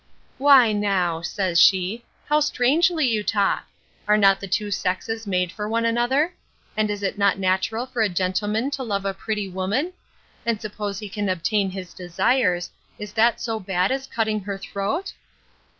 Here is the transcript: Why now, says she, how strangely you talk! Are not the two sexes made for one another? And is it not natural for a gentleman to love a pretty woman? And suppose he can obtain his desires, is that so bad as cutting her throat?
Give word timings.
Why 0.39 0.71
now, 0.73 1.21
says 1.21 1.61
she, 1.61 2.03
how 2.27 2.39
strangely 2.39 3.05
you 3.07 3.23
talk! 3.23 3.65
Are 4.07 4.17
not 4.17 4.39
the 4.39 4.47
two 4.47 4.71
sexes 4.71 5.27
made 5.27 5.51
for 5.51 5.69
one 5.69 5.85
another? 5.85 6.33
And 6.75 6.89
is 6.89 7.03
it 7.03 7.19
not 7.19 7.37
natural 7.37 7.85
for 7.85 8.01
a 8.01 8.09
gentleman 8.09 8.71
to 8.71 8.81
love 8.81 9.05
a 9.05 9.13
pretty 9.13 9.47
woman? 9.47 9.93
And 10.43 10.59
suppose 10.59 10.97
he 10.97 11.07
can 11.07 11.29
obtain 11.29 11.69
his 11.69 11.93
desires, 11.93 12.71
is 12.97 13.13
that 13.13 13.39
so 13.39 13.59
bad 13.59 13.91
as 13.91 14.07
cutting 14.07 14.39
her 14.39 14.57
throat? 14.57 15.13